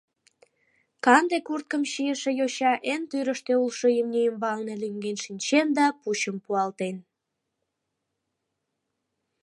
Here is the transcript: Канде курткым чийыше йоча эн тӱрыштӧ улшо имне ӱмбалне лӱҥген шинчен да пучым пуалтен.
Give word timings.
Канде 1.05 1.37
курткым 1.47 1.83
чийыше 1.91 2.31
йоча 2.39 2.73
эн 2.93 3.01
тӱрыштӧ 3.09 3.53
улшо 3.63 3.87
имне 3.99 4.19
ӱмбалне 4.29 4.73
лӱҥген 4.81 5.17
шинчен 5.23 5.67
да 5.77 5.85
пучым 6.01 6.37
пуалтен. 6.43 6.95